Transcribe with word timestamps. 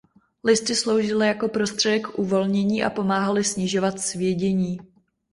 Listy 0.43 0.75
sloužily 0.75 1.27
jako 1.27 1.47
prostředek 1.49 2.07
k 2.07 2.19
uvolnění 2.19 2.83
a 2.83 2.89
pomáhaly 2.89 3.43
snižovat 3.43 3.99
svědění. 3.99 4.79